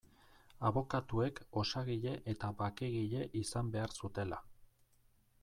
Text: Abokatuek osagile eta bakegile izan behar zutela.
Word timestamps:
Abokatuek 0.69 1.41
osagile 1.63 2.15
eta 2.33 2.49
bakegile 2.63 3.23
izan 3.43 3.71
behar 3.77 3.95
zutela. 4.01 4.43